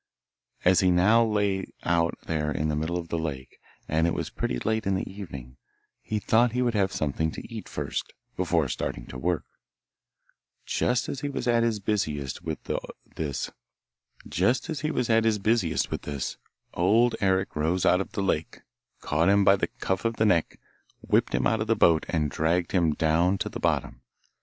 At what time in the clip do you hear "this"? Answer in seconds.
13.13-13.51